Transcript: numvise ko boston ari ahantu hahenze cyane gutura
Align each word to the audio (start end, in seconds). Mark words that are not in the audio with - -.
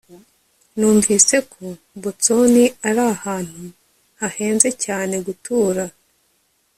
numvise 0.77 1.35
ko 1.51 1.63
boston 2.01 2.53
ari 2.87 3.01
ahantu 3.15 3.63
hahenze 4.19 4.69
cyane 4.83 5.15
gutura 5.25 5.83